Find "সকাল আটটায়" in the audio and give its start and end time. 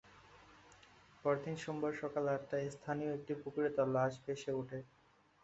2.01-2.67